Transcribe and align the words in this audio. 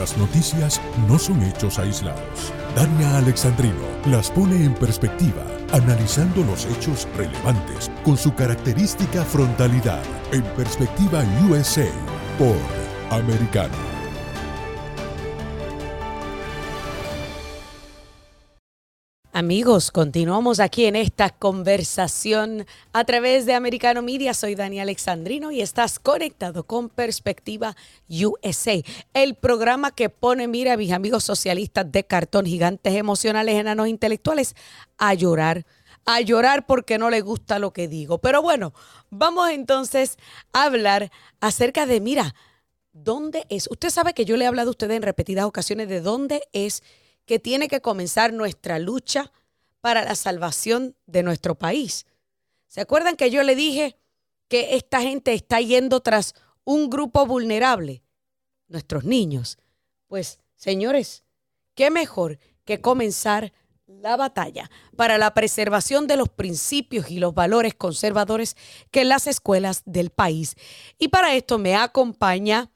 Las 0.00 0.16
noticias 0.16 0.80
no 1.06 1.18
son 1.18 1.42
hechos 1.42 1.78
aislados. 1.78 2.54
Dania 2.74 3.18
Alexandrino 3.18 3.84
las 4.06 4.30
pone 4.30 4.64
en 4.64 4.72
perspectiva, 4.72 5.44
analizando 5.72 6.42
los 6.42 6.64
hechos 6.64 7.06
relevantes 7.18 7.90
con 8.02 8.16
su 8.16 8.34
característica 8.34 9.22
frontalidad 9.26 10.02
en 10.32 10.42
Perspectiva 10.56 11.22
USA 11.50 11.84
por 12.38 12.56
Americano. 13.10 13.89
Amigos, 19.40 19.90
continuamos 19.90 20.60
aquí 20.60 20.84
en 20.84 20.96
esta 20.96 21.30
conversación 21.30 22.66
a 22.92 23.04
través 23.04 23.46
de 23.46 23.54
Americano 23.54 24.02
Media. 24.02 24.34
Soy 24.34 24.54
Dani 24.54 24.80
Alexandrino 24.80 25.50
y 25.50 25.62
estás 25.62 25.98
conectado 25.98 26.64
con 26.64 26.90
Perspectiva 26.90 27.74
USA, 28.06 28.82
el 29.14 29.36
programa 29.36 29.92
que 29.92 30.10
pone, 30.10 30.46
mira, 30.46 30.74
a 30.74 30.76
mis 30.76 30.92
amigos 30.92 31.24
socialistas 31.24 31.90
de 31.90 32.04
cartón, 32.04 32.44
gigantes 32.44 32.94
emocionales, 32.94 33.54
enanos 33.54 33.88
intelectuales, 33.88 34.54
a 34.98 35.14
llorar, 35.14 35.64
a 36.04 36.20
llorar 36.20 36.66
porque 36.66 36.98
no 36.98 37.08
les 37.08 37.24
gusta 37.24 37.58
lo 37.58 37.72
que 37.72 37.88
digo. 37.88 38.18
Pero 38.18 38.42
bueno, 38.42 38.74
vamos 39.08 39.48
entonces 39.48 40.18
a 40.52 40.64
hablar 40.64 41.10
acerca 41.40 41.86
de, 41.86 42.02
mira, 42.02 42.34
¿dónde 42.92 43.46
es? 43.48 43.70
Usted 43.70 43.88
sabe 43.88 44.12
que 44.12 44.26
yo 44.26 44.36
le 44.36 44.44
he 44.44 44.48
hablado 44.48 44.68
a 44.68 44.72
usted 44.72 44.90
en 44.90 45.00
repetidas 45.00 45.46
ocasiones 45.46 45.88
de 45.88 46.02
dónde 46.02 46.42
es 46.52 46.82
que 47.30 47.38
tiene 47.38 47.68
que 47.68 47.80
comenzar 47.80 48.32
nuestra 48.32 48.80
lucha 48.80 49.30
para 49.80 50.02
la 50.02 50.16
salvación 50.16 50.96
de 51.06 51.22
nuestro 51.22 51.54
país. 51.54 52.04
¿Se 52.66 52.80
acuerdan 52.80 53.14
que 53.14 53.30
yo 53.30 53.44
le 53.44 53.54
dije 53.54 53.96
que 54.48 54.74
esta 54.74 55.00
gente 55.00 55.32
está 55.32 55.60
yendo 55.60 56.00
tras 56.00 56.34
un 56.64 56.90
grupo 56.90 57.26
vulnerable? 57.26 58.02
Nuestros 58.66 59.04
niños. 59.04 59.58
Pues, 60.08 60.40
señores, 60.56 61.22
¿qué 61.76 61.88
mejor 61.92 62.40
que 62.64 62.80
comenzar 62.80 63.52
la 63.86 64.16
batalla 64.16 64.68
para 64.96 65.16
la 65.16 65.32
preservación 65.32 66.08
de 66.08 66.16
los 66.16 66.30
principios 66.30 67.12
y 67.12 67.20
los 67.20 67.32
valores 67.32 67.74
conservadores 67.74 68.56
que 68.90 69.04
las 69.04 69.28
escuelas 69.28 69.82
del 69.86 70.10
país? 70.10 70.56
Y 70.98 71.06
para 71.06 71.36
esto 71.36 71.58
me 71.58 71.76
acompaña 71.76 72.72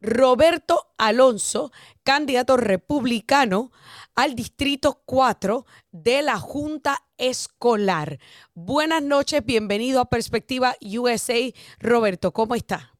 Roberto 0.00 0.76
Alonso, 0.96 1.72
candidato 2.02 2.56
republicano 2.56 3.70
al 4.16 4.34
Distrito 4.34 5.02
4 5.04 5.64
de 5.92 6.22
la 6.22 6.38
Junta 6.38 6.96
Escolar. 7.18 8.16
Buenas 8.54 9.02
noches, 9.02 9.44
bienvenido 9.44 10.00
a 10.00 10.08
Perspectiva 10.08 10.72
USA. 10.80 11.38
Roberto, 11.80 12.32
¿cómo 12.32 12.54
está? 12.54 12.94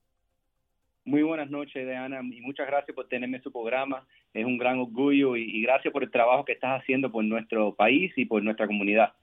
Muy 1.07 1.23
buenas 1.23 1.51
noches, 1.51 1.87
Diana, 1.87 2.21
y 2.21 2.43
muchas 2.43 2.67
gracias 2.67 2.95
por 2.95 3.09
tenerme 3.09 3.39
en 3.39 3.43
su 3.43 3.51
programa. 3.51 4.07
Es 4.35 4.45
un 4.45 4.59
gran 4.59 4.79
orgullo 4.79 5.37
y, 5.37 5.45
y 5.45 5.63
gracias 5.63 5.93
por 5.95 6.03
el 6.03 6.11
trabajo 6.11 6.45
que 6.45 6.53
estás 6.53 6.83
haciendo 6.83 7.11
por 7.11 7.25
nuestro 7.25 7.75
país 7.75 8.13
y 8.17 8.27
por 8.27 8.43
nuestra 8.43 8.67
comunidad. 8.67 9.15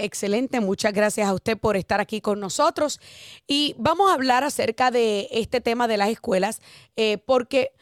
Excelente, 0.00 0.60
muchas 0.60 0.92
gracias 0.92 1.26
a 1.28 1.34
usted 1.34 1.58
por 1.58 1.76
estar 1.76 2.00
aquí 2.00 2.20
con 2.20 2.38
nosotros. 2.38 3.00
Y 3.48 3.74
vamos 3.78 4.08
a 4.08 4.14
hablar 4.14 4.44
acerca 4.44 4.92
de 4.92 5.26
este 5.32 5.60
tema 5.60 5.88
de 5.88 5.96
las 5.96 6.08
escuelas, 6.08 6.60
eh, 6.94 7.18
porque, 7.18 7.72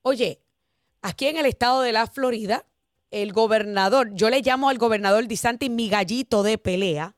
oye, 0.00 0.40
aquí 1.02 1.26
en 1.26 1.36
el 1.36 1.44
estado 1.44 1.82
de 1.82 1.92
la 1.92 2.06
Florida, 2.06 2.64
el 3.10 3.34
gobernador, 3.34 4.10
yo 4.14 4.30
le 4.30 4.40
llamo 4.40 4.70
al 4.70 4.78
gobernador 4.78 5.28
DeSantis 5.28 5.68
mi 5.68 5.90
gallito 5.90 6.42
de 6.42 6.56
pelea, 6.56 7.14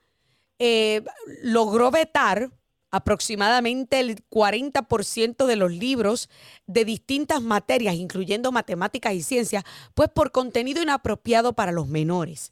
eh, 0.58 1.04
logró 1.44 1.92
vetar 1.92 2.50
aproximadamente 2.90 4.00
el 4.00 4.24
40% 4.28 5.46
de 5.46 5.54
los 5.54 5.70
libros 5.70 6.28
de 6.66 6.84
distintas 6.84 7.42
materias, 7.42 7.94
incluyendo 7.94 8.50
matemáticas 8.50 9.14
y 9.14 9.22
ciencias, 9.22 9.62
pues 9.94 10.08
por 10.08 10.32
contenido 10.32 10.82
inapropiado 10.82 11.52
para 11.52 11.70
los 11.70 11.86
menores. 11.86 12.50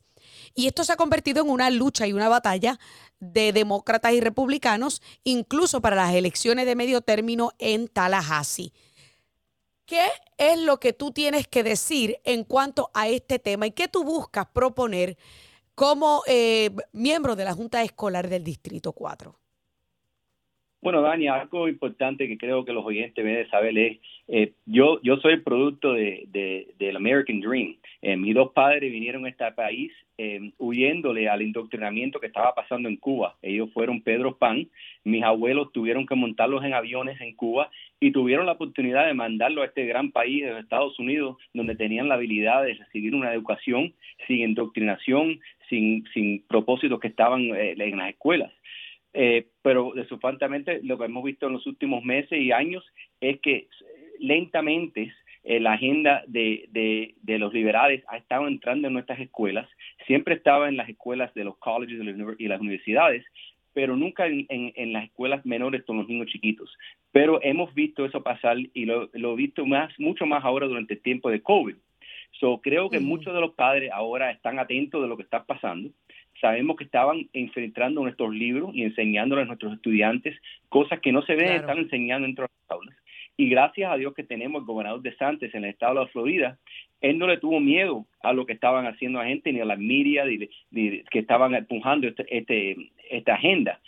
Y 0.55 0.67
esto 0.67 0.85
se 0.85 0.93
ha 0.93 0.97
convertido 0.97 1.43
en 1.43 1.51
una 1.51 1.71
lucha 1.71 2.07
y 2.07 2.13
una 2.13 2.29
batalla 2.29 2.79
de 3.21 3.53
demócratas 3.53 4.13
y 4.13 4.21
republicanos, 4.21 5.03
incluso 5.25 5.81
para 5.81 5.97
las 5.97 6.15
elecciones 6.15 6.67
de 6.67 6.77
medio 6.77 7.01
término 7.01 7.53
en 7.59 7.89
Tallahassee. 7.89 8.73
¿Qué 9.87 10.09
es 10.37 10.59
lo 10.59 10.81
que 10.81 10.93
tú 10.93 11.13
tienes 11.13 11.47
que 11.47 11.63
decir 11.63 12.19
en 12.25 12.45
cuanto 12.45 12.91
a 12.93 13.09
este 13.09 13.39
tema 13.39 13.69
y 13.69 13.71
qué 13.71 13.87
tú 13.87 14.03
buscas 14.03 14.47
proponer 14.47 15.17
como 15.75 16.23
eh, 16.27 16.75
miembro 16.93 17.37
de 17.37 17.45
la 17.45 17.55
Junta 17.55 17.83
Escolar 17.83 18.29
del 18.29 18.43
Distrito 18.43 18.93
4? 18.93 19.39
Bueno, 20.87 21.03
Dani, 21.03 21.27
algo 21.27 21.67
importante 21.67 22.29
que 22.29 22.39
creo 22.39 22.65
que 22.65 22.73
los 22.73 22.85
oyentes 22.85 23.25
deben 23.25 23.51
saber 23.51 23.77
es, 23.77 23.99
eh, 24.29 24.53
yo, 24.67 25.01
yo 25.03 25.17
soy 25.17 25.33
el 25.33 25.43
producto 25.43 25.93
de, 25.93 26.29
del 26.79 26.95
American 26.95 27.41
Dream. 27.41 27.75
Eh, 28.03 28.17
mis 28.17 28.37
dos 28.37 28.53
padres 28.53 28.93
vinieron 28.93 29.27
a 29.27 29.31
este 29.31 29.51
país 29.51 29.91
eh, 30.17 30.53
huyéndole 30.59 31.29
al 31.29 31.43
indoctrinamiento 31.43 32.21
que 32.21 32.29
estaba 32.29 32.55
pasando 32.55 32.89
en 32.89 32.99
Cuba. 32.99 33.35
Ellos 33.43 33.69
fueron 33.75 34.01
Pedro 34.01 34.37
Pan, 34.37 34.69
mis 35.03 35.25
abuelos 35.25 35.73
tuvieron 35.73 36.07
que 36.07 36.15
montarlos 36.15 36.63
en 36.63 36.73
aviones 36.75 37.21
en 37.21 37.35
Cuba 37.35 37.69
y 37.99 38.13
tuvieron 38.13 38.47
la 38.47 38.53
oportunidad 38.53 39.09
de 39.09 39.15
mandarlo 39.15 39.63
a 39.63 39.67
este 39.67 39.87
gran 39.87 40.13
país 40.13 40.45
de 40.45 40.57
Estados 40.57 40.97
Unidos, 41.01 41.37
donde 41.53 41.75
tenían 41.75 42.09
la 42.09 42.15
habilidad 42.15 42.63
de 42.63 42.75
recibir 42.75 43.13
una 43.13 43.35
educación 43.35 43.93
sin 44.29 44.39
indoctrinación, 44.39 45.41
sin, 45.69 46.05
sin 46.15 46.45
propósitos 46.47 47.01
que 47.01 47.09
estaban 47.09 47.41
en 47.43 47.99
las 47.99 48.11
escuelas. 48.11 48.53
Eh, 49.19 49.47
pero 49.63 49.93
desafortunadamente 49.95 50.81
lo 50.83 50.99
que 50.99 51.07
hemos 51.07 51.25
visto 51.25 51.47
en 51.47 51.55
los 51.55 51.67
últimos 51.67 52.05
meses 52.05 52.39
y 52.39 52.53
años 52.53 52.85
es 53.23 53.41
que 53.41 53.67
lentamente 54.21 55.11
eh, 55.43 55.59
la 55.59 55.73
agenda 55.73 56.23
de, 56.27 56.69
de, 57.23 57.39
los 57.39 57.55
liberales 57.55 58.05
ha 58.09 58.19
estado 58.19 58.47
entrando 58.47 58.89
en 58.89 58.93
nuestras 58.93 59.19
escuelas, 59.19 59.67
siempre 60.07 60.35
estaba 60.35 60.69
en 60.69 60.77
las 60.77 60.91
escuelas 60.91 61.33
de 61.33 61.45
los 61.45 61.57
colleges 61.57 61.99
y 62.39 62.47
las 62.47 62.61
universidades, 62.61 63.25
pero 63.73 63.97
nunca 63.97 64.27
en, 64.27 64.45
en, 64.51 64.93
las 64.93 65.05
escuelas 65.05 65.47
menores 65.47 65.83
con 65.85 65.97
los 65.97 66.09
niños 66.09 66.27
chiquitos. 66.27 66.77
Pero 67.11 67.41
hemos 67.43 67.73
visto 67.73 68.05
eso 68.05 68.23
pasar 68.23 68.59
y 68.59 68.85
lo, 68.85 69.09
lo 69.15 69.33
he 69.33 69.37
visto 69.37 69.65
más, 69.65 69.99
mucho 69.99 70.27
más 70.27 70.45
ahora 70.45 70.67
durante 70.67 70.93
el 70.93 71.01
tiempo 71.01 71.31
de 71.31 71.41
COVID. 71.41 71.77
So, 72.39 72.61
creo 72.61 72.91
que 72.91 73.01
muchos 73.01 73.33
de 73.33 73.41
los 73.41 73.55
padres 73.55 73.91
ahora 73.95 74.31
están 74.31 74.59
atentos 74.59 75.01
de 75.01 75.09
lo 75.09 75.17
que 75.17 75.23
está 75.23 75.45
pasando 75.45 75.89
sabemos 76.41 76.77
que 76.77 76.85
estaban 76.85 77.29
infiltrando 77.33 78.03
nuestros 78.03 78.35
libros 78.35 78.71
y 78.75 78.83
enseñándoles 78.83 79.45
a 79.45 79.47
nuestros 79.47 79.75
estudiantes 79.75 80.37
cosas 80.69 81.01
que 81.01 81.13
no 81.13 81.23
se 81.23 81.35
ven 81.35 81.53
estar 81.53 81.79
enseñando 81.79 82.27
dentro 82.27 82.45
de 82.45 82.49
las 82.49 82.71
aulas. 82.71 82.97
Y 83.37 83.51
gracias 83.51 83.93
a 83.93 83.97
Dios 83.97 84.15
que 84.15 84.25
tenemos 84.25 84.61
el 84.61 84.67
gobernador 84.67 85.03
de 85.03 85.15
Santos 85.17 85.51
en 85.53 85.65
el 85.65 85.71
estado 85.71 85.95
de 85.95 86.01
la 86.01 86.07
Florida, 86.09 86.59
él 87.03 87.19
no 87.19 87.27
le 87.27 87.39
tuvo 87.39 87.61
miedo 87.61 88.07
a 88.23 88.33
lo 88.33 88.47
que 88.47 88.55
estaban 88.55 88.87
haciendo 88.87 89.19
la 89.19 89.27
gente 89.27 89.53
ni 89.53 89.61
a 89.61 89.67
las 89.67 89.79
media 89.79 90.25
que 90.73 91.19
estaban 91.19 91.55
empujando 91.55 92.09
este, 92.09 92.25
este, 92.37 92.77
esta 93.11 93.35
agenda. 93.35 93.81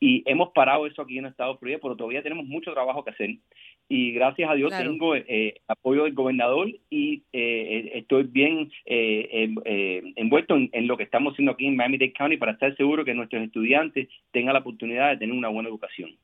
Y 0.00 0.22
hemos 0.26 0.50
parado 0.50 0.86
eso 0.86 1.02
aquí 1.02 1.18
en 1.18 1.26
el 1.26 1.30
estado 1.30 1.52
de 1.52 1.58
Florida, 1.58 1.78
pero 1.82 1.96
todavía 1.96 2.22
tenemos 2.22 2.46
mucho 2.46 2.72
trabajo 2.72 3.04
que 3.04 3.10
hacer 3.10 3.30
y 3.88 4.12
gracias 4.12 4.50
a 4.50 4.54
Dios 4.54 4.72
tengo 4.76 5.14
eh, 5.14 5.60
apoyo 5.68 6.04
del 6.04 6.14
gobernador 6.14 6.68
y 6.88 7.22
eh, 7.32 7.92
estoy 7.94 8.24
bien 8.24 8.70
eh, 8.86 9.52
envuelto 10.16 10.56
en, 10.56 10.86
lo 10.86 10.96
que 10.96 11.02
estamos 11.02 11.32
haciendo 11.32 11.52
aquí 11.52 11.66
en 11.66 11.76
Miami-Dade 11.76 12.14
County 12.14 12.36
para 12.38 12.52
estar 12.52 12.74
seguro 12.76 13.04
que 13.04 13.14
nuestros 13.14 13.42
estudiantes 13.42 14.08
tengan 14.32 14.54
la 14.54 14.60
oportunidad 14.60 15.10
de 15.10 15.18
tener 15.18 15.34
una 15.34 15.48
buena 15.48 15.68
educación. 15.68 16.16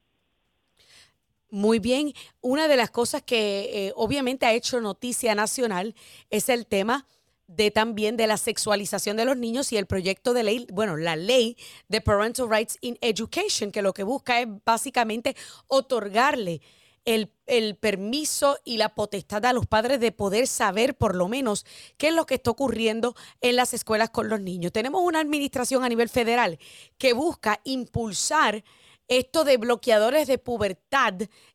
Muy 1.51 1.81
bien, 1.81 2.13
una 2.41 2.69
de 2.69 2.77
las 2.77 2.91
cosas 2.91 3.23
que 3.23 3.93
obviamente 3.97 4.47
ha 4.47 4.55
hecho 4.55 4.81
noticia 4.81 5.35
nacional 5.35 5.95
es 6.31 6.49
el 6.49 6.67
tema 6.67 7.07
de 7.49 7.73
también 7.73 8.17
de 8.17 8.29
la 8.29 8.37
sexualización 8.37 9.17
de 9.17 9.25
los 9.25 9.37
niños 9.37 9.73
y 9.73 9.77
el 9.77 9.87
proyecto 9.87 10.33
de 10.33 10.45
ley, 10.45 10.67
bueno, 10.73 10.97
la 10.97 11.17
ley 11.17 11.57
de 11.89 12.01
Parental 12.01 12.49
Rights 12.49 12.79
in 12.81 12.97
Education, 13.01 13.73
que 13.73 13.83
lo 13.83 13.93
que 13.93 14.05
busca 14.05 14.41
es 14.41 14.47
básicamente 14.65 15.35
otorgarle 15.67 16.61
el, 17.05 17.29
permiso 17.77 18.59
y 18.65 18.77
la 18.77 18.95
potestad 18.95 19.45
a 19.45 19.53
los 19.53 19.67
padres 19.67 20.01
de 20.01 20.13
poder 20.13 20.47
saber 20.47 20.97
por 20.97 21.17
lo 21.17 21.29
menos 21.29 21.67
qué 21.97 22.09
es 22.09 22.15
lo 22.15 22.27
que 22.27 22.35
está 22.35 22.51
ocurriendo 22.51 23.17
en 23.41 23.57
las 23.57 23.75
escuelas 23.75 24.11
con 24.11 24.29
los 24.29 24.41
niños. 24.41 24.73
Tenemos 24.73 25.03
una 25.03 25.21
administración 25.21 25.83
a 25.83 25.89
nivel 25.89 26.09
federal 26.09 26.59
que 26.99 27.13
busca 27.13 27.61
impulsar 27.65 28.63
esto 29.09 29.45
de 29.45 29.57
bloqueadores 29.57 30.29
de 30.29 30.39
pubertad 30.39 31.15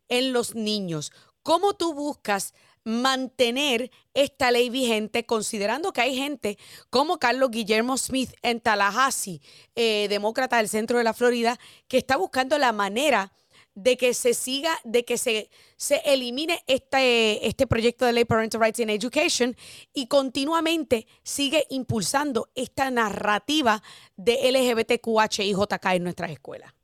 en 0.10 0.34
los 0.34 0.56
niños. 0.56 1.14
¿Cómo 1.44 1.76
tú 1.76 1.94
buscas 1.94 2.54
mantener 2.86 3.92
esta 4.14 4.52
ley 4.52 4.70
vigente, 4.70 5.26
considerando 5.26 5.92
que 5.92 6.02
hay 6.02 6.16
gente 6.16 6.58
como 6.92 7.18
Carlos 7.18 7.50
Guillermo 7.50 7.98
Smith 7.98 8.32
en 8.44 8.62
Tallahassee, 8.62 9.42
eh, 9.76 10.06
demócrata 10.08 10.58
del 10.58 10.70
centro 10.70 11.00
de 11.00 11.04
la 11.04 11.14
Florida, 11.14 11.60
que 11.88 11.98
está 11.98 12.16
buscando 12.16 12.58
la 12.60 12.72
manera 12.72 13.34
de 13.76 13.98
que 13.98 14.14
se 14.14 14.34
siga, 14.34 14.78
de 14.84 15.06
que 15.06 15.18
se, 15.18 15.50
se 15.76 16.02
elimine 16.06 16.64
este, 16.66 17.46
este 17.48 17.68
proyecto 17.68 18.06
de 18.06 18.14
ley 18.14 18.26
Parental 18.26 18.62
Rights 18.62 18.80
in 18.80 18.90
Education 18.90 19.56
y 19.94 20.08
continuamente 20.08 21.08
sigue 21.24 21.66
impulsando 21.70 22.50
esta 22.56 22.90
narrativa 22.90 23.84
de 24.16 24.52
LGBTQHIJK 24.52 25.86
en 25.94 26.04
nuestras 26.04 26.32
escuelas. 26.32 26.75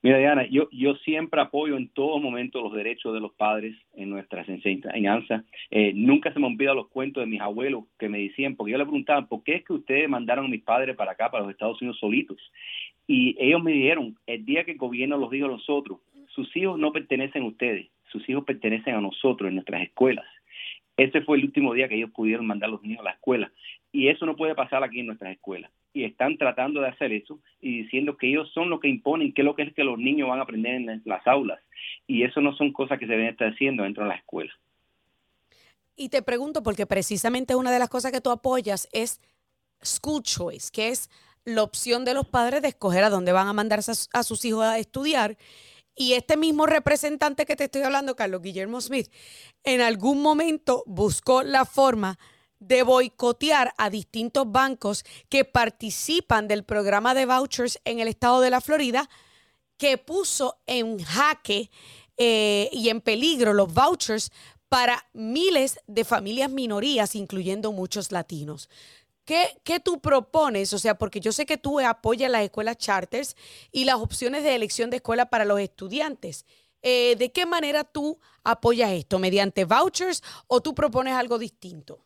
Mira, 0.00 0.18
Diana, 0.18 0.46
yo, 0.48 0.68
yo 0.70 0.94
siempre 0.96 1.40
apoyo 1.40 1.76
en 1.76 1.88
todo 1.88 2.20
momento 2.20 2.62
los 2.62 2.72
derechos 2.72 3.12
de 3.12 3.20
los 3.20 3.32
padres 3.34 3.74
en 3.94 4.10
nuestras 4.10 4.48
enseñanzas. 4.48 5.44
Eh, 5.70 5.92
nunca 5.94 6.32
se 6.32 6.38
me 6.38 6.46
olvidan 6.46 6.76
los 6.76 6.88
cuentos 6.88 7.22
de 7.22 7.26
mis 7.26 7.40
abuelos 7.40 7.84
que 7.98 8.08
me 8.08 8.20
decían, 8.20 8.54
porque 8.54 8.72
yo 8.72 8.78
le 8.78 8.84
preguntaba, 8.84 9.26
¿por 9.26 9.42
qué 9.42 9.56
es 9.56 9.64
que 9.64 9.72
ustedes 9.72 10.08
mandaron 10.08 10.46
a 10.46 10.48
mis 10.48 10.62
padres 10.62 10.94
para 10.94 11.12
acá, 11.12 11.30
para 11.30 11.42
los 11.42 11.50
Estados 11.50 11.82
Unidos 11.82 11.98
solitos? 11.98 12.38
Y 13.08 13.34
ellos 13.40 13.62
me 13.62 13.72
dijeron, 13.72 14.16
el 14.26 14.44
día 14.44 14.64
que 14.64 14.74
gobierno 14.74 15.16
los 15.16 15.30
dijo 15.30 15.46
a 15.46 15.50
nosotros, 15.50 15.98
sus 16.28 16.54
hijos 16.56 16.78
no 16.78 16.92
pertenecen 16.92 17.42
a 17.42 17.46
ustedes, 17.46 17.88
sus 18.12 18.28
hijos 18.28 18.44
pertenecen 18.44 18.94
a 18.94 19.00
nosotros 19.00 19.48
en 19.48 19.56
nuestras 19.56 19.82
escuelas. 19.82 20.26
Ese 20.98 21.22
fue 21.22 21.38
el 21.38 21.44
último 21.44 21.72
día 21.72 21.88
que 21.88 21.94
ellos 21.94 22.10
pudieron 22.10 22.44
mandar 22.44 22.68
a 22.68 22.72
los 22.72 22.82
niños 22.82 23.00
a 23.00 23.04
la 23.04 23.12
escuela. 23.12 23.52
Y 23.92 24.08
eso 24.08 24.26
no 24.26 24.36
puede 24.36 24.54
pasar 24.54 24.82
aquí 24.82 25.00
en 25.00 25.06
nuestras 25.06 25.32
escuelas. 25.32 25.70
Y 25.94 26.04
están 26.04 26.36
tratando 26.36 26.80
de 26.80 26.88
hacer 26.88 27.12
eso 27.12 27.38
y 27.60 27.84
diciendo 27.84 28.16
que 28.16 28.28
ellos 28.28 28.50
son 28.52 28.68
los 28.68 28.80
que 28.80 28.88
imponen 28.88 29.32
qué 29.32 29.42
es 29.42 29.46
lo 29.46 29.54
que 29.54 29.62
es 29.62 29.72
que 29.74 29.84
los 29.84 29.96
niños 29.96 30.28
van 30.28 30.40
a 30.40 30.42
aprender 30.42 30.74
en 30.74 31.02
las 31.04 31.26
aulas. 31.26 31.60
Y 32.08 32.24
eso 32.24 32.40
no 32.40 32.52
son 32.56 32.72
cosas 32.72 32.98
que 32.98 33.06
se 33.06 33.12
deben 33.12 33.28
estar 33.28 33.48
haciendo 33.52 33.84
dentro 33.84 34.02
de 34.02 34.10
las 34.10 34.18
escuelas. 34.18 34.54
Y 35.96 36.08
te 36.08 36.22
pregunto, 36.22 36.62
porque 36.62 36.86
precisamente 36.86 37.54
una 37.54 37.70
de 37.70 37.78
las 37.78 37.88
cosas 37.88 38.10
que 38.10 38.20
tú 38.20 38.30
apoyas 38.30 38.88
es 38.92 39.20
school 39.82 40.22
choice, 40.22 40.70
que 40.72 40.88
es 40.88 41.10
la 41.44 41.62
opción 41.62 42.04
de 42.04 42.14
los 42.14 42.26
padres 42.26 42.60
de 42.60 42.68
escoger 42.68 43.04
a 43.04 43.10
dónde 43.10 43.32
van 43.32 43.48
a 43.48 43.52
mandarse 43.52 43.92
a, 44.12 44.22
sus 44.22 44.44
hijos 44.44 44.64
a 44.64 44.78
estudiar. 44.78 45.36
Y 46.00 46.12
este 46.12 46.36
mismo 46.36 46.64
representante 46.64 47.44
que 47.44 47.56
te 47.56 47.64
estoy 47.64 47.82
hablando, 47.82 48.14
Carlos 48.14 48.40
Guillermo 48.40 48.80
Smith, 48.80 49.10
en 49.64 49.80
algún 49.80 50.22
momento 50.22 50.84
buscó 50.86 51.42
la 51.42 51.64
forma 51.64 52.20
de 52.60 52.84
boicotear 52.84 53.74
a 53.76 53.90
distintos 53.90 54.50
bancos 54.50 55.04
que 55.28 55.44
participan 55.44 56.46
del 56.46 56.62
programa 56.62 57.14
de 57.14 57.26
vouchers 57.26 57.80
en 57.84 57.98
el 57.98 58.06
estado 58.06 58.40
de 58.40 58.50
la 58.50 58.60
Florida, 58.60 59.10
que 59.76 59.98
puso 59.98 60.60
en 60.66 61.02
jaque 61.02 61.68
eh, 62.16 62.70
y 62.72 62.90
en 62.90 63.00
peligro 63.00 63.52
los 63.52 63.74
vouchers 63.74 64.30
para 64.68 65.04
miles 65.14 65.80
de 65.88 66.04
familias 66.04 66.50
minorías, 66.50 67.16
incluyendo 67.16 67.72
muchos 67.72 68.12
latinos. 68.12 68.68
¿Qué, 69.28 69.78
tú 69.84 70.00
propones? 70.00 70.72
O 70.72 70.78
sea, 70.78 70.94
porque 70.94 71.20
yo 71.20 71.32
sé 71.32 71.44
que 71.44 71.58
tú 71.58 71.78
apoyas 71.80 72.30
las 72.30 72.44
escuelas 72.44 72.78
charters 72.78 73.36
y 73.70 73.84
las 73.84 73.96
opciones 73.96 74.42
de 74.42 74.54
elección 74.54 74.88
de 74.88 74.96
escuela 74.96 75.28
para 75.28 75.44
los 75.44 75.60
estudiantes. 75.60 76.46
Eh, 76.82 77.14
¿De 77.14 77.30
qué 77.30 77.44
manera 77.44 77.84
tú 77.84 78.16
apoyas 78.42 78.90
esto? 78.90 79.18
¿Mediante 79.18 79.66
vouchers 79.66 80.22
o 80.48 80.62
tú 80.62 80.74
propones 80.74 81.12
algo 81.12 81.38
distinto? 81.38 81.98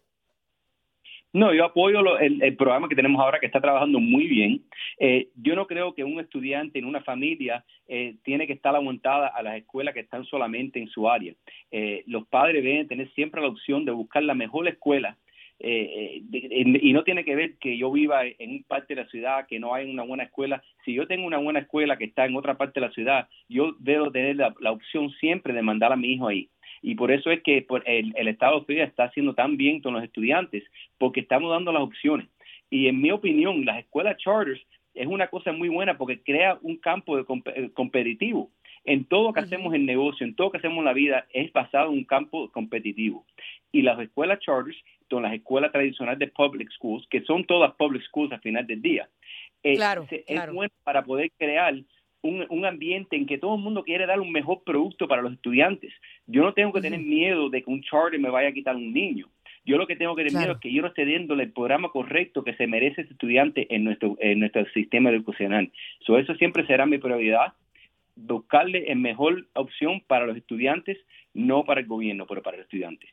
No, 1.33 1.55
yo 1.55 1.65
apoyo 1.65 2.19
el, 2.19 2.57
programa 2.57 2.89
que 2.89 2.97
tenemos 2.97 3.23
ahora 3.23 3.39
que 3.39 3.47
está 3.47 3.61
trabajando 3.61 4.01
muy 4.01 4.27
bien. 4.27 4.65
Eh, 4.99 5.29
yo 5.37 5.55
no 5.55 5.69
creo 5.69 5.95
que 5.95 6.03
un 6.03 6.19
estudiante 6.19 6.81
en 6.81 6.87
una 6.87 7.03
familia 7.03 7.65
eh, 7.87 8.17
tiene 8.25 8.49
que 8.49 8.53
estar 8.55 8.75
aguantada 8.75 9.29
a 9.29 9.45
las 9.45 9.57
escuelas 9.57 9.95
que 9.95 10.01
están 10.01 10.25
solamente 10.25 10.81
en 10.81 10.89
su 10.89 11.09
área. 11.09 11.33
los 12.07 12.27
padres 12.27 12.65
deben 12.65 12.89
tener 12.89 13.09
siempre 13.15 13.41
la 13.41 13.47
opción 13.47 13.85
de 13.85 13.93
buscar 13.93 14.25
la 14.25 14.35
mejor 14.35 14.67
escuela 14.67 15.17
eh, 15.59 16.23
y 16.33 16.93
no 16.93 17.05
tiene 17.05 17.25
que 17.25 17.37
ver 17.37 17.55
que 17.59 17.77
yo 17.77 17.93
viva 17.93 18.27
en 18.27 18.51
un 18.51 18.63
parte 18.65 18.95
de 18.95 19.03
la 19.03 19.09
ciudad, 19.09 19.47
que 19.47 19.61
no 19.61 19.75
hay 19.75 19.89
una 19.89 20.03
buena 20.03 20.25
escuela. 20.25 20.63
Si 20.85 20.93
yo 20.93 21.07
tengo 21.07 21.27
una 21.27 21.39
buena 21.39 21.61
escuela 21.61 21.97
que 21.97 22.05
está 22.05 22.25
en 22.27 22.37
otra 22.37 22.57
parte 22.57 22.81
de 22.81 22.87
la 22.87 22.93
ciudad, 22.93 23.29
yo 23.49 23.77
debo 23.79 24.11
tener 24.11 24.37
la, 24.37 24.73
opción 24.73 25.11
siempre 25.21 25.53
de 25.53 25.63
mandar 25.63 25.93
a 25.93 25.97
mi 25.97 26.13
hijo 26.13 26.29
ahí. 26.29 26.49
Y 26.83 26.97
por 26.97 27.13
eso 27.13 27.31
es 27.31 27.43
que 27.43 27.65
el, 27.87 28.13
el 28.17 28.29
Estado 28.29 28.59
de 28.59 28.67
Florida 28.67 28.85
está 28.85 29.05
haciendo 29.05 29.35
tan 29.35 29.57
bien 29.57 29.81
con 29.81 29.95
los 29.95 30.03
estudiantes, 30.03 30.65
porque 30.99 31.21
estamos 31.21 31.51
dando 31.51 31.73
las 31.73 31.83
opciones. 31.83 32.29
Y 32.71 32.89
en 32.89 33.01
mi 33.01 33.11
opinión, 33.11 33.65
las 33.65 33.79
escuelas 33.79 34.17
charters 34.17 34.61
es 34.95 35.07
una 35.07 35.29
cosa 35.29 35.53
muy 35.53 35.69
buena 35.69 35.97
porque 35.97 36.23
crea 36.23 36.59
un 36.63 36.77
campo 36.77 37.17
de 37.17 37.25
eh, 37.55 37.71
competitivo. 37.73 38.51
En 38.85 39.05
todo 39.05 39.29
lo 39.29 39.33
que 39.33 39.41
hacemos 39.41 39.75
en 39.75 39.87
negocio, 39.87 40.27
en 40.27 40.35
todo 40.35 40.49
lo 40.49 40.53
que 40.53 40.59
hacemos 40.59 40.79
en 40.79 40.87
la 40.87 40.93
vida, 40.93 41.27
es 41.33 41.53
basado 41.53 41.91
en 41.91 41.99
un 41.99 42.05
campo 42.05 42.51
competitivo. 42.51 43.25
Y 43.71 43.83
las 43.83 43.99
escuelas 44.01 44.41
charters 44.41 44.77
son 45.13 45.25
las 45.25 45.35
escuelas 45.35 45.71
tradicionales 45.71 46.19
de 46.19 46.29
public 46.29 46.71
schools, 46.71 47.07
que 47.09 47.21
son 47.23 47.45
todas 47.45 47.75
public 47.75 48.03
schools 48.05 48.33
al 48.33 48.41
final 48.41 48.67
del 48.67 48.81
día. 48.81 49.09
Eh, 49.63 49.77
claro, 49.77 50.07
es 50.11 50.53
bueno 50.53 50.73
para 50.83 51.05
poder 51.05 51.31
crear 51.39 51.75
un, 52.23 52.47
un, 52.49 52.65
ambiente 52.65 53.17
en 53.17 53.27
que 53.27 53.37
todo 53.37 53.57
el 53.57 53.61
mundo 53.61 53.85
quiere 53.85 54.07
dar 54.07 54.21
un 54.21 54.33
mejor 54.33 54.63
producto 54.65 55.07
para 55.07 55.21
los 55.21 55.35
estudiantes. 55.35 55.93
Yo 56.27 56.43
no 56.43 56.55
tengo 56.55 56.73
que 56.73 56.81
tener 56.81 57.01
miedo 57.01 57.51
de 57.51 57.63
que 57.63 57.71
un 57.71 57.83
charter 57.83 58.19
me 58.19 58.31
vaya 58.31 58.49
a 58.49 58.53
quitar 58.53 58.75
un 58.75 58.95
niño. 58.95 59.29
Yo 59.67 59.77
lo 59.77 59.87
que 59.87 59.97
tengo 59.97 60.17
que 60.17 60.25
tener 60.25 60.39
miedo 60.39 60.55
es 60.55 60.61
que 60.61 60.73
yo 60.73 60.81
no 60.81 60.89
esté 60.89 61.05
dándole 61.05 61.45
el 61.45 61.53
programa 61.53 61.91
correcto 61.91 62.43
que 62.43 62.55
se 62.55 62.67
merece 62.67 63.03
ese 63.03 63.13
estudiante 63.13 63.67
en 63.69 63.85
nuestro, 63.85 64.17
en 64.19 64.41
nuestro 64.41 64.65
sistema 64.73 65.11
educacional. 65.11 65.71
So, 66.07 66.17
eso 66.17 66.35
siempre 66.37 66.67
será 66.67 66.87
mi 66.87 66.97
prioridad, 66.97 67.53
buscarle 68.17 68.87
la 68.89 68.95
mejor 68.95 69.47
opción 69.53 70.01
para 70.07 70.27
los 70.27 70.39
estudiantes, 70.39 70.97
no 71.35 71.65
para 71.65 71.83
el 71.83 71.87
gobierno, 71.87 72.27
pero 72.27 72.43
para 72.43 72.57
el 72.57 72.63
estudiante 72.63 73.09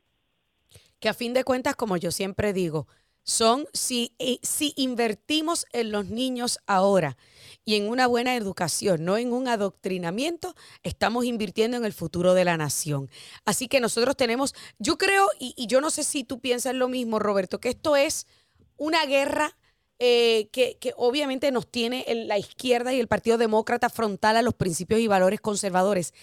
que 0.99 1.09
a 1.09 1.13
fin 1.13 1.33
de 1.33 1.43
cuentas, 1.43 1.75
como 1.75 1.97
yo 1.97 2.11
siempre 2.11 2.53
digo, 2.53 2.87
son 3.23 3.67
si, 3.73 4.15
eh, 4.19 4.39
si 4.41 4.73
invertimos 4.75 5.65
en 5.71 5.91
los 5.91 6.07
niños 6.07 6.59
ahora 6.65 7.17
y 7.63 7.75
en 7.75 7.87
una 7.87 8.07
buena 8.07 8.35
educación, 8.35 9.05
no 9.05 9.17
en 9.17 9.31
un 9.31 9.47
adoctrinamiento, 9.47 10.55
estamos 10.83 11.25
invirtiendo 11.25 11.77
en 11.77 11.85
el 11.85 11.93
futuro 11.93 12.33
de 12.33 12.45
la 12.45 12.57
nación. 12.57 13.09
Así 13.45 13.67
que 13.67 13.79
nosotros 13.79 14.17
tenemos, 14.17 14.55
yo 14.79 14.97
creo, 14.97 15.27
y, 15.39 15.53
yo 15.67 15.79
no 15.79 15.91
sé 15.91 16.03
si 16.03 16.23
tú 16.23 16.39
piensas 16.39 16.73
lo 16.73 16.87
mismo, 16.87 17.19
Roberto, 17.19 17.59
que 17.59 17.69
esto 17.69 17.95
es 17.95 18.25
una 18.77 19.05
guerra 19.05 19.55
eh, 19.99 20.49
que, 20.51 20.77
que, 20.79 20.93
obviamente 20.97 21.51
nos 21.51 21.69
tiene 21.69 22.05
la 22.25 22.39
izquierda 22.39 22.93
y 22.93 22.99
el 22.99 23.07
Partido 23.07 23.37
Demócrata 23.37 23.89
frontal 23.89 24.37
a 24.37 24.41
los 24.41 24.55
principios 24.55 25.01
y 25.01 25.07
valores 25.07 25.41
conservadores, 25.41 26.13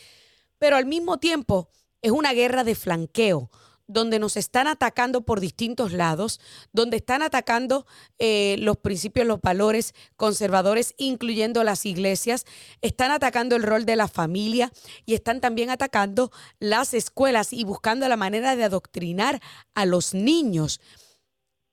pero 0.58 0.76
al 0.76 0.86
mismo 0.86 1.18
tiempo 1.18 1.68
es 2.02 2.10
una 2.10 2.32
guerra 2.32 2.64
de 2.64 2.74
flanqueo 2.74 3.50
donde 3.86 4.18
nos 4.18 4.36
están 4.36 4.66
atacando 4.66 5.22
por 5.22 5.40
distintos 5.40 5.92
lados, 5.92 6.40
donde 6.72 6.96
están 6.96 7.22
atacando 7.22 7.86
eh, 8.18 8.56
los 8.58 8.76
principios, 8.76 9.26
los 9.26 9.40
valores 9.40 9.94
conservadores, 10.16 10.94
incluyendo 10.98 11.62
las 11.62 11.86
iglesias, 11.86 12.46
están 12.82 13.10
atacando 13.12 13.54
el 13.56 13.62
rol 13.62 13.84
de 13.86 13.96
la 13.96 14.08
familia 14.08 14.72
y 15.04 15.14
están 15.14 15.40
también 15.40 15.70
atacando 15.70 16.32
las 16.58 16.94
escuelas 16.94 17.52
y 17.52 17.64
buscando 17.64 18.08
la 18.08 18.16
manera 18.16 18.56
de 18.56 18.64
adoctrinar 18.64 19.40
a 19.74 19.86
los 19.86 20.14
niños. 20.14 20.80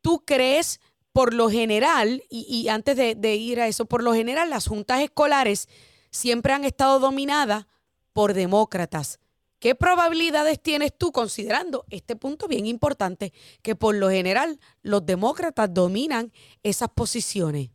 ¿Tú 0.01 0.23
crees, 0.25 0.81
por 1.13 1.33
lo 1.33 1.49
general, 1.49 2.23
y, 2.29 2.67
antes 2.67 2.95
de, 2.97 3.15
de 3.15 3.35
ir 3.35 3.59
a 3.59 3.67
eso, 3.67 3.85
por 3.85 4.03
lo 4.03 4.13
general 4.13 4.49
las 4.49 4.67
juntas 4.67 5.01
escolares 5.01 5.67
siempre 6.11 6.53
han 6.53 6.65
estado 6.65 6.99
dominadas 6.99 7.65
por 8.11 8.33
demócratas? 8.33 9.19
¿Qué 9.63 9.75
probabilidades 9.75 10.61
tienes 10.61 10.91
tú 10.91 11.13
considerando 11.13 11.85
este 11.89 12.17
punto 12.17 12.49
bien 12.49 12.65
importante, 12.65 13.31
que 13.63 13.75
por 13.75 13.95
lo 13.95 14.09
general 14.09 14.57
los 14.81 15.05
demócratas 15.05 15.73
dominan 15.73 16.31
esas 16.63 16.89
posiciones? 16.89 17.69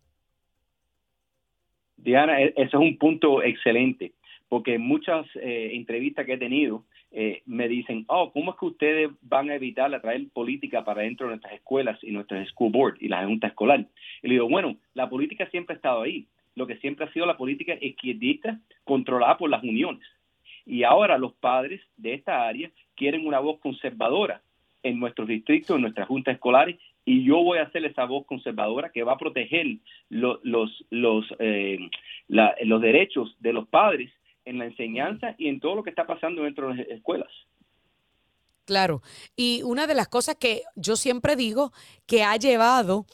Diana, 1.96 2.42
e-, 2.42 2.52
ese 2.58 2.64
es 2.64 2.74
un 2.74 2.98
punto 2.98 3.42
excelente, 3.42 4.12
porque 4.50 4.76
muchas 4.76 5.24
eh, 5.36 5.70
entrevistas 5.72 6.26
que 6.26 6.34
he 6.34 6.36
tenido 6.36 6.84
eh, 7.10 7.40
me 7.46 7.68
dicen, 7.68 8.04
oh, 8.08 8.32
¿cómo 8.34 8.50
es 8.50 8.58
que 8.58 8.66
ustedes 8.66 9.10
van 9.22 9.48
a 9.48 9.54
evitar 9.54 9.94
atraer 9.94 10.28
política 10.34 10.84
para 10.84 11.00
dentro 11.00 11.24
de 11.24 11.36
nuestras 11.36 11.54
escuelas 11.54 11.98
y 12.02 12.10
nuestras 12.10 12.46
school 12.50 12.70
board 12.70 12.96
y 13.00 13.08
la 13.08 13.24
junta 13.24 13.46
escolar? 13.46 13.86
Y 14.22 14.28
le 14.28 14.34
digo, 14.34 14.48
bueno, 14.50 14.76
la 14.92 15.08
política 15.08 15.48
siempre 15.48 15.72
ha 15.72 15.76
estado 15.76 16.02
ahí. 16.02 16.26
Lo 16.54 16.66
que 16.66 16.76
siempre 16.80 17.06
ha 17.06 17.12
sido 17.14 17.24
la 17.24 17.38
política 17.38 17.78
izquierdista 17.80 18.60
controlada 18.84 19.38
por 19.38 19.48
las 19.48 19.62
uniones. 19.62 20.06
Y 20.68 20.84
ahora 20.84 21.16
los 21.16 21.32
padres 21.32 21.80
de 21.96 22.12
esta 22.12 22.46
área 22.46 22.70
quieren 22.94 23.26
una 23.26 23.40
voz 23.40 23.58
conservadora 23.58 24.42
en 24.82 25.00
nuestros 25.00 25.26
distritos, 25.26 25.74
en 25.74 25.82
nuestras 25.82 26.06
juntas 26.06 26.34
escolares, 26.34 26.78
y 27.06 27.24
yo 27.24 27.42
voy 27.42 27.58
a 27.58 27.62
hacer 27.62 27.86
esa 27.86 28.04
voz 28.04 28.26
conservadora 28.26 28.90
que 28.92 29.02
va 29.02 29.14
a 29.14 29.18
proteger 29.18 29.66
los, 30.10 30.40
los, 30.42 31.34
eh, 31.38 31.78
los 32.28 32.82
derechos 32.82 33.34
de 33.40 33.54
los 33.54 33.66
padres 33.66 34.12
en 34.44 34.58
la 34.58 34.66
enseñanza 34.66 35.34
y 35.38 35.48
en 35.48 35.58
todo 35.58 35.74
lo 35.74 35.82
que 35.82 35.90
está 35.90 36.06
pasando 36.06 36.42
dentro 36.42 36.68
de 36.68 36.74
las 36.76 36.88
escuelas. 36.88 37.30
Claro, 38.66 39.00
y 39.34 39.62
una 39.62 39.86
de 39.86 39.94
las 39.94 40.08
cosas 40.08 40.36
que 40.36 40.64
yo 40.76 40.96
siempre 40.96 41.34
digo 41.34 41.72
que 42.06 42.24
ha 42.24 42.36
llevado 42.36 43.06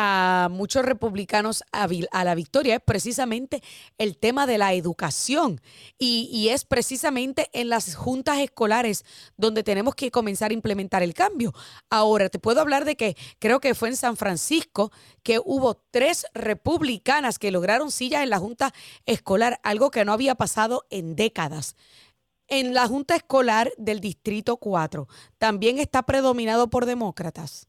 a 0.00 0.46
muchos 0.48 0.84
republicanos 0.84 1.64
a, 1.72 1.88
la 2.24 2.34
victoria 2.36 2.76
es 2.76 2.80
precisamente 2.80 3.64
el 3.98 4.16
tema 4.16 4.46
de 4.46 4.56
la 4.56 4.72
educación 4.72 5.60
y, 5.98 6.30
y, 6.32 6.50
es 6.50 6.64
precisamente 6.64 7.50
en 7.52 7.68
las 7.68 7.96
juntas 7.96 8.38
escolares 8.38 9.04
donde 9.36 9.64
tenemos 9.64 9.96
que 9.96 10.12
comenzar 10.12 10.52
a 10.52 10.54
implementar 10.54 11.02
el 11.02 11.14
cambio. 11.14 11.52
Ahora, 11.90 12.28
te 12.28 12.38
puedo 12.38 12.60
hablar 12.60 12.84
de 12.84 12.94
que 12.94 13.16
creo 13.40 13.58
que 13.58 13.74
fue 13.74 13.88
en 13.88 13.96
San 13.96 14.16
Francisco 14.16 14.92
que 15.24 15.40
hubo 15.44 15.74
tres 15.90 16.26
republicanas 16.32 17.40
que 17.40 17.50
lograron 17.50 17.90
sillas 17.90 18.22
en 18.22 18.30
la 18.30 18.38
junta 18.38 18.72
escolar, 19.04 19.58
algo 19.64 19.90
que 19.90 20.04
no 20.04 20.12
había 20.12 20.36
pasado 20.36 20.86
en 20.90 21.16
décadas 21.16 21.74
en 22.46 22.72
la 22.72 22.86
Junta 22.86 23.16
Escolar 23.16 23.72
del 23.76 24.00
Distrito 24.00 24.56
4 24.58 25.06
también 25.38 25.78
está 25.78 26.04
predominado 26.04 26.70
por 26.70 26.86
demócratas? 26.86 27.68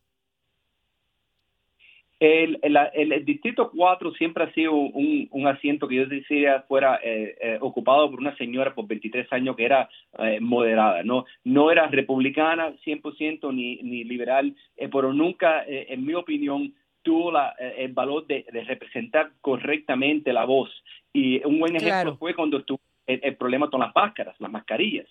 El, 2.19 2.59
el, 2.61 3.23
Distrito 3.23 3.71
4 3.71 4.11
siempre 4.13 4.43
ha 4.43 4.53
sido 4.53 4.73
un, 4.73 5.47
asiento 5.47 5.88
que 5.88 5.95
yo 5.95 6.05
decía 6.05 6.65
fuera 6.67 6.99
eh, 7.01 7.35
eh, 7.39 7.57
ocupado 7.61 8.09
por 8.11 8.19
una 8.19 8.35
señora 8.35 8.75
por 8.75 8.88
23 8.88 9.31
años 9.31 9.55
que 9.55 9.63
era 9.63 9.89
eh, 10.17 10.39
moderada, 10.41 11.01
no 11.03 11.25
no 11.45 11.71
era 11.71 11.88
republicana 11.88 12.73
100% 12.85 13.53
ni, 13.53 13.77
ni 13.77 14.03
liberal, 14.03 14.53
pero 14.91 15.13
nunca, 15.13 15.63
en 15.65 16.05
mi 16.05 16.13
opinión, 16.13 16.73
tuvo 17.01 17.31
la, 17.31 17.55
el 17.59 17.93
valor 17.93 18.27
de, 18.27 18.45
representar 18.65 19.31
correctamente 19.41 20.33
la 20.33 20.45
voz. 20.45 20.69
Y 21.13 21.43
un 21.45 21.59
buen 21.59 21.75
ejemplo 21.75 22.17
fue 22.17 22.35
cuando 22.35 22.57
estuvo 22.57 22.81
el, 23.07 23.35
problema 23.38 23.69
con 23.69 23.79
las 23.79 23.95
máscaras, 23.95 24.35
las 24.39 24.51
mascarillas. 24.51 25.07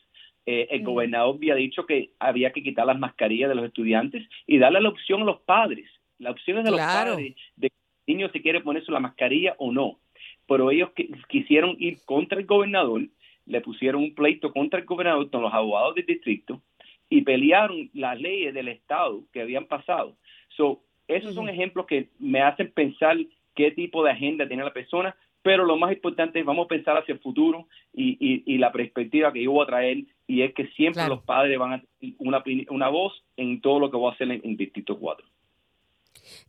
Eh, 0.47 0.69
el 0.71 0.83
gobernador 0.83 1.35
había 1.37 1.55
dicho 1.55 1.85
que 1.85 2.13
había 2.19 2.53
que 2.53 2.63
quitar 2.63 2.87
las 2.87 2.99
mascarillas 2.99 3.51
de 3.51 3.55
los 3.55 3.67
estudiantes 3.67 4.27
y 4.47 4.59
darle 4.59 4.81
la 4.81 4.89
opción 4.89 5.23
a 5.23 5.25
los 5.25 5.41
padres. 5.41 5.91
La 6.19 6.31
opción 6.31 6.59
es 6.59 6.65
de 6.65 6.71
los 6.71 6.81
padres 6.81 7.35
de 7.57 7.71
que 7.71 7.77
el 8.07 8.17
niño 8.17 8.31
se 8.31 8.43
quiere 8.43 8.61
ponerse 8.61 8.91
la 8.93 9.01
mascarilla 9.01 9.55
o 9.59 9.73
no. 9.73 9.99
Pero 10.47 10.71
ellos 10.71 10.91
quisieron 11.29 11.77
ir 11.79 11.99
contra 12.05 12.39
el 12.39 12.47
gobernador, 12.47 13.03
le 13.47 13.61
pusieron 13.61 14.03
un 14.03 14.15
pleito 14.15 14.53
contra 14.53 14.81
el 14.81 14.87
gobernador 14.87 15.31
con 15.31 15.43
los 15.43 15.53
abogados 15.53 15.95
del 15.95 16.07
distrito 16.07 16.63
y 17.11 17.23
pelearon 17.23 17.91
las 17.95 18.21
leyes 18.21 18.53
del 18.53 18.69
Estado 18.69 19.23
que 19.33 19.41
habían 19.41 19.67
pasado. 19.67 20.17
So, 20.57 20.83
esos 21.07 21.35
son 21.35 21.49
ejemplos 21.49 21.87
que 21.87 22.09
me 22.19 22.43
hacen 22.43 22.71
pensar 22.73 23.17
qué 23.55 23.71
tipo 23.71 24.05
de 24.05 24.11
agenda 24.11 24.47
tiene 24.47 24.65
la 24.65 24.73
persona, 24.73 25.17
pero 25.43 25.65
lo 25.65 25.77
más 25.77 25.93
importante 25.93 26.39
es 26.39 26.45
vamos 26.45 26.67
a 26.67 26.69
pensar 26.69 26.99
hacia 26.99 27.15
el 27.15 27.21
futuro 27.21 27.67
y, 27.95 28.59
la 28.59 28.73
perspectiva 28.73 29.33
que 29.33 29.43
yo 29.43 29.53
voy 29.53 29.65
a 29.65 29.69
traer 29.69 29.99
y 30.27 30.43
es 30.43 30.53
que 30.53 30.67
siempre 30.69 31.07
los 31.09 31.23
padres 31.23 31.59
van 31.59 31.73
a 31.75 31.83
tener 32.03 32.15
una, 32.19 32.43
una 32.71 32.89
voz 32.89 33.25
en 33.37 33.61
todo 33.61 33.79
lo 33.79 33.91
que 33.91 33.97
voy 33.97 34.11
a 34.11 34.15
hacer 34.15 34.31
en, 34.31 34.41
en 34.45 34.57
Distrito 34.57 34.99
4. 34.99 35.25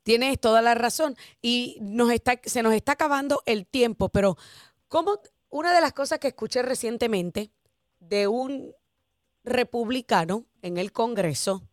Tienes 0.03 0.39
toda 0.39 0.61
la 0.61 0.75
razón 0.75 1.15
y 1.41 1.77
nos 1.81 2.11
está, 2.11 2.39
se 2.43 2.63
nos 2.63 2.73
está 2.73 2.93
acabando 2.93 3.41
el 3.45 3.65
tiempo, 3.65 4.09
pero 4.09 4.38
como 4.88 5.19
una 5.49 5.73
de 5.73 5.81
las 5.81 5.93
cosas 5.93 6.19
que 6.19 6.29
escuché 6.29 6.61
recientemente 6.61 7.51
de 7.99 8.27
un 8.27 8.73
republicano 9.43 10.45
en 10.61 10.77
el 10.77 10.91
Congreso, 10.91 11.63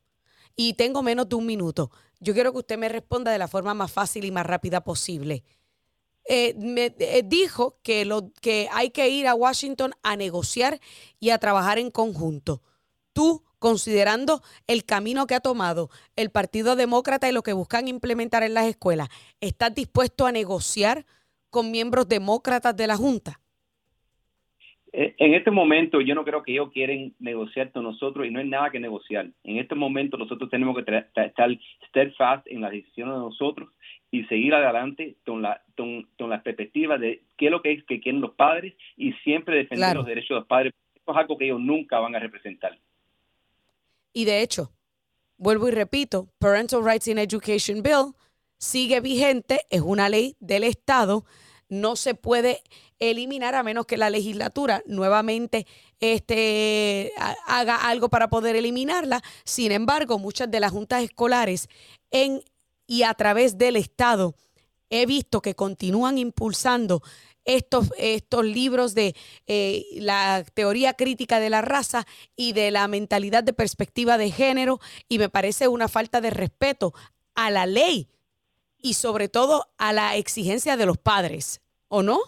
y 0.56 0.72
tengo 0.72 1.02
menos 1.02 1.28
de 1.28 1.36
un 1.36 1.46
minuto, 1.46 1.90
yo 2.18 2.32
quiero 2.32 2.50
que 2.52 2.58
usted 2.58 2.78
me 2.78 2.88
responda 2.88 3.30
de 3.30 3.38
la 3.38 3.46
forma 3.46 3.74
más 3.74 3.92
fácil 3.92 4.24
y 4.24 4.30
más 4.30 4.46
rápida 4.46 4.82
posible. 4.82 5.44
Eh, 6.24 6.54
me 6.56 6.94
eh, 6.98 7.22
dijo 7.24 7.78
que, 7.82 8.04
lo, 8.04 8.32
que 8.40 8.68
hay 8.72 8.90
que 8.90 9.08
ir 9.10 9.28
a 9.28 9.34
Washington 9.34 9.92
a 10.02 10.16
negociar 10.16 10.80
y 11.20 11.30
a 11.30 11.38
trabajar 11.38 11.78
en 11.78 11.90
conjunto. 11.90 12.62
Tú, 13.12 13.44
considerando 13.58 14.40
el 14.66 14.84
camino 14.84 15.26
que 15.26 15.34
ha 15.34 15.40
tomado 15.40 15.90
el 16.16 16.30
Partido 16.30 16.76
Demócrata 16.76 17.28
y 17.28 17.32
lo 17.32 17.42
que 17.42 17.52
buscan 17.52 17.88
implementar 17.88 18.42
en 18.42 18.54
las 18.54 18.66
escuelas, 18.66 19.08
¿estás 19.40 19.74
dispuesto 19.74 20.26
a 20.26 20.32
negociar 20.32 21.04
con 21.50 21.70
miembros 21.70 22.08
demócratas 22.08 22.76
de 22.76 22.86
la 22.86 22.96
Junta? 22.96 23.40
Eh, 24.98 25.14
en 25.18 25.34
este 25.34 25.50
momento 25.50 26.00
yo 26.00 26.14
no 26.14 26.24
creo 26.24 26.42
que 26.42 26.52
ellos 26.52 26.72
quieren 26.72 27.14
negociar 27.18 27.70
con 27.70 27.82
nosotros 27.82 28.26
y 28.26 28.30
no 28.30 28.40
hay 28.40 28.48
nada 28.48 28.70
que 28.70 28.80
negociar. 28.80 29.28
En 29.44 29.58
este 29.58 29.74
momento 29.74 30.16
nosotros 30.16 30.48
tenemos 30.48 30.74
que 30.74 31.04
estar 31.20 31.50
steadfast 31.88 32.46
en 32.46 32.62
las 32.62 32.70
decisiones 32.70 33.12
de 33.12 33.20
nosotros 33.20 33.68
y 34.10 34.24
seguir 34.24 34.54
adelante 34.54 35.16
con 35.26 35.42
la, 35.42 35.60
con, 35.76 36.08
la 36.30 36.42
perspectiva 36.42 36.96
de 36.96 37.20
qué 37.36 37.46
es 37.46 37.50
lo 37.50 37.60
que 37.60 37.72
es 37.72 37.84
que 37.84 38.00
quieren 38.00 38.22
los 38.22 38.32
padres 38.36 38.72
y 38.96 39.12
siempre 39.24 39.56
defender 39.56 39.96
los 39.96 40.06
derechos 40.06 40.30
de 40.30 40.34
los 40.36 40.46
padres. 40.46 40.72
Eso 40.94 41.12
es 41.12 41.16
algo 41.18 41.36
que 41.36 41.44
ellos 41.44 41.60
nunca 41.60 41.98
van 42.00 42.16
a 42.16 42.18
representar. 42.18 42.78
Y 44.16 44.24
de 44.24 44.40
hecho, 44.40 44.72
vuelvo 45.36 45.68
y 45.68 45.72
repito, 45.72 46.30
Parental 46.38 46.82
Rights 46.82 47.06
in 47.06 47.18
Education 47.18 47.82
Bill 47.82 48.14
sigue 48.56 49.00
vigente, 49.00 49.66
es 49.68 49.82
una 49.82 50.08
ley 50.08 50.38
del 50.40 50.64
Estado, 50.64 51.26
no 51.68 51.96
se 51.96 52.14
puede 52.14 52.62
eliminar 52.98 53.54
a 53.54 53.62
menos 53.62 53.84
que 53.84 53.98
la 53.98 54.08
legislatura 54.08 54.82
nuevamente 54.86 55.66
este, 56.00 57.12
haga 57.46 57.76
algo 57.76 58.08
para 58.08 58.30
poder 58.30 58.56
eliminarla. 58.56 59.22
Sin 59.44 59.70
embargo, 59.70 60.18
muchas 60.18 60.50
de 60.50 60.60
las 60.60 60.72
juntas 60.72 61.02
escolares 61.02 61.68
en 62.10 62.42
y 62.86 63.02
a 63.02 63.12
través 63.12 63.58
del 63.58 63.76
Estado 63.76 64.34
he 64.88 65.04
visto 65.04 65.42
que 65.42 65.54
continúan 65.54 66.16
impulsando 66.16 67.02
estos, 67.46 67.92
estos 67.96 68.44
libros 68.44 68.94
de 68.94 69.14
eh, 69.46 69.84
la 69.94 70.44
teoría 70.54 70.94
crítica 70.94 71.40
de 71.40 71.48
la 71.48 71.62
raza 71.62 72.06
y 72.36 72.52
de 72.52 72.70
la 72.70 72.86
mentalidad 72.88 73.42
de 73.44 73.52
perspectiva 73.52 74.18
de 74.18 74.30
género 74.30 74.80
y 75.08 75.18
me 75.18 75.28
parece 75.28 75.68
una 75.68 75.88
falta 75.88 76.20
de 76.20 76.30
respeto 76.30 76.92
a 77.34 77.50
la 77.50 77.66
ley 77.66 78.08
y 78.82 78.94
sobre 78.94 79.28
todo 79.28 79.66
a 79.78 79.92
la 79.92 80.16
exigencia 80.16 80.76
de 80.76 80.86
los 80.86 80.98
padres, 80.98 81.62
¿o 81.88 82.02
no? 82.02 82.18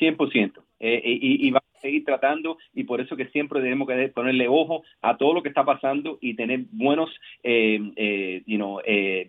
100%. 0.00 0.62
Eh, 0.80 1.02
y, 1.04 1.48
y, 1.48 1.52
seguir 1.80 2.04
tratando 2.04 2.58
y 2.74 2.84
por 2.84 3.00
eso 3.00 3.16
que 3.16 3.26
siempre 3.26 3.60
debemos 3.60 3.88
que 3.88 4.08
ponerle 4.08 4.48
ojo 4.48 4.82
a 5.02 5.16
todo 5.16 5.34
lo 5.34 5.42
que 5.42 5.48
está 5.48 5.64
pasando 5.64 6.18
y 6.20 6.34
tener 6.34 6.60
buenos 6.72 7.10
eh, 7.42 8.42
you 8.46 8.56
know, 8.56 8.80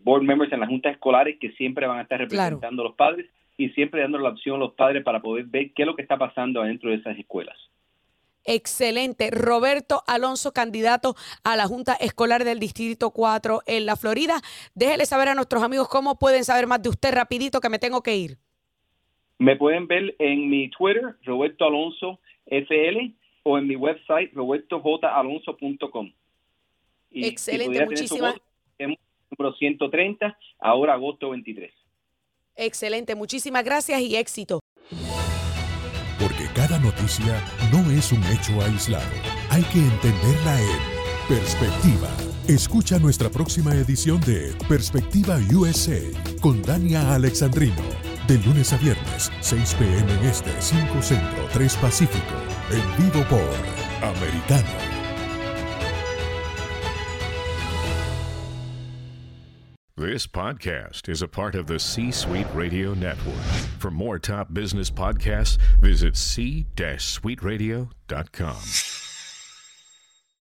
board 0.03 0.23
members 0.23 0.51
en 0.51 0.59
las 0.59 0.69
juntas 0.69 0.93
escolares 0.93 1.37
que 1.39 1.51
siempre 1.53 1.87
van 1.87 1.99
a 1.99 2.03
estar 2.03 2.19
representando 2.19 2.81
a 2.81 2.85
los 2.85 2.95
padres 2.95 3.27
y 3.57 3.69
siempre 3.69 4.01
dando 4.01 4.17
la 4.17 4.29
opción 4.29 4.55
a 4.55 4.59
los 4.59 4.73
padres 4.73 5.03
para 5.03 5.21
poder 5.21 5.45
ver 5.45 5.71
qué 5.73 5.83
es 5.83 5.85
lo 5.85 5.95
que 5.95 6.01
está 6.01 6.17
pasando 6.17 6.61
adentro 6.61 6.89
de 6.89 6.97
esas 6.97 7.17
escuelas. 7.17 7.57
Excelente. 8.43 9.29
Roberto 9.29 10.01
Alonso, 10.07 10.51
candidato 10.51 11.15
a 11.43 11.55
la 11.55 11.67
Junta 11.67 11.93
Escolar 11.93 12.43
del 12.43 12.59
Distrito 12.59 13.11
4 13.11 13.61
en 13.67 13.85
la 13.85 13.95
Florida. 13.95 14.41
Déjele 14.73 15.05
saber 15.05 15.29
a 15.29 15.35
nuestros 15.35 15.61
amigos 15.61 15.87
cómo 15.89 16.17
pueden 16.17 16.43
saber 16.43 16.65
más 16.67 16.81
de 16.81 16.89
usted 16.89 17.13
rapidito 17.13 17.59
que 17.61 17.69
me 17.69 17.79
tengo 17.79 18.01
que 18.01 18.15
ir. 18.15 18.37
Me 19.37 19.55
pueden 19.55 19.87
ver 19.87 20.15
en 20.19 20.49
mi 20.49 20.69
Twitter, 20.69 21.15
Roberto 21.23 21.65
Alonso 21.65 22.19
FL, 22.51 23.15
o 23.43 23.57
en 23.57 23.67
mi 23.67 23.75
website, 23.75 24.31
robertojalonso.com. 24.33 26.11
Excelente, 27.11 27.85
muchísimas 27.85 28.35
Número 29.37 29.55
130, 29.55 30.37
ahora 30.59 30.93
agosto 30.93 31.29
23. 31.29 31.71
Excelente, 32.57 33.15
muchísimas 33.15 33.63
gracias 33.63 34.01
y 34.01 34.15
éxito. 34.17 34.59
Porque 36.19 36.45
cada 36.53 36.77
noticia 36.79 37.41
no 37.71 37.89
es 37.91 38.11
un 38.11 38.21
hecho 38.25 38.61
aislado. 38.61 39.09
Hay 39.49 39.63
que 39.63 39.79
entenderla 39.79 40.61
en 40.61 41.27
perspectiva. 41.27 42.09
Escucha 42.47 42.99
nuestra 42.99 43.29
próxima 43.29 43.73
edición 43.73 44.19
de 44.21 44.53
Perspectiva 44.67 45.37
USA 45.55 46.01
con 46.41 46.61
Dania 46.61 47.15
Alexandrino 47.15 48.10
de 48.31 48.37
lunes 48.47 48.71
a 48.71 48.77
viernes, 48.77 49.29
6 49.41 49.73
p.m. 49.73 50.09
en 50.09 50.25
este, 50.25 50.53
5 50.61 51.01
centro, 51.01 51.49
3 51.51 51.75
pacífico. 51.77 52.35
En 52.71 52.81
vivo 52.97 53.25
por 53.27 53.53
Americano. 54.01 54.69
This 59.97 60.25
podcast 60.25 61.09
is 61.09 61.21
a 61.21 61.27
part 61.27 61.55
of 61.55 61.67
the 61.67 61.77
C 61.77 62.09
Suite 62.11 62.47
Radio 62.53 62.93
Network. 62.93 63.43
For 63.79 63.91
more 63.91 64.17
top 64.17 64.53
business 64.53 64.89
podcasts, 64.89 65.57
visit 65.81 66.15
c-suiteradio.com. 66.15 69.00